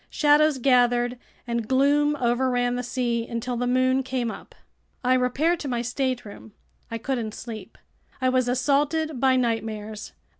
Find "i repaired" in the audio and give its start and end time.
5.03-5.59